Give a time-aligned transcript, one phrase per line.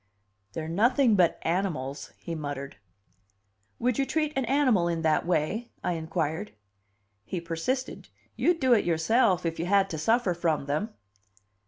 [0.53, 2.77] "They're nothing but animals," he muttered.
[3.77, 6.53] "Would you treat an animal in that way?" I inquired.
[7.23, 8.09] He persisted.
[8.35, 10.95] "You'd do it yourself if you had to suffer from them."